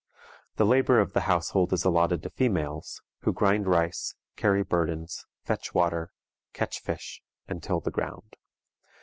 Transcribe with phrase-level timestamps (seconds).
[0.55, 5.75] The labor of the household is allotted to females, who grind rice, carry burdens, fetch
[5.75, 6.11] water,
[6.53, 8.35] catch fish, and till the ground.